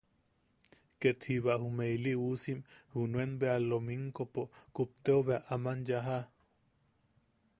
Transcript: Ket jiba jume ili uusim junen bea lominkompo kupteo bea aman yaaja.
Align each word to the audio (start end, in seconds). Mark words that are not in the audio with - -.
Ket 0.99 1.17
jiba 1.27 1.53
jume 1.63 1.85
ili 1.97 2.13
uusim 2.25 2.59
junen 2.95 3.31
bea 3.43 3.57
lominkompo 3.69 4.41
kupteo 4.75 5.19
bea 5.27 5.39
aman 5.55 5.79
yaaja. 5.87 6.19